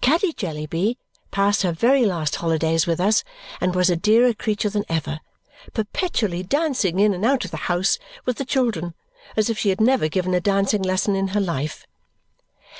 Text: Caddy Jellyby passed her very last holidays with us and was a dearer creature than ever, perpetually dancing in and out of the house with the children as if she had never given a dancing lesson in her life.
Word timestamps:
Caddy 0.00 0.32
Jellyby 0.32 0.96
passed 1.32 1.62
her 1.62 1.72
very 1.72 2.04
last 2.06 2.36
holidays 2.36 2.86
with 2.86 3.00
us 3.00 3.24
and 3.60 3.74
was 3.74 3.90
a 3.90 3.96
dearer 3.96 4.32
creature 4.32 4.70
than 4.70 4.84
ever, 4.88 5.18
perpetually 5.74 6.44
dancing 6.44 7.00
in 7.00 7.12
and 7.12 7.24
out 7.24 7.44
of 7.44 7.50
the 7.50 7.56
house 7.66 7.98
with 8.24 8.36
the 8.36 8.44
children 8.44 8.94
as 9.36 9.50
if 9.50 9.58
she 9.58 9.70
had 9.70 9.80
never 9.80 10.06
given 10.06 10.34
a 10.34 10.40
dancing 10.40 10.82
lesson 10.82 11.16
in 11.16 11.26
her 11.34 11.40
life. 11.40 11.84